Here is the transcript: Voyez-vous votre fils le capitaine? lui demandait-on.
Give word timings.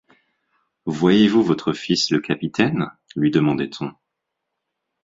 Voyez-vous 0.87 1.43
votre 1.43 1.73
fils 1.73 2.09
le 2.09 2.19
capitaine? 2.21 2.89
lui 3.15 3.29
demandait-on. 3.29 3.91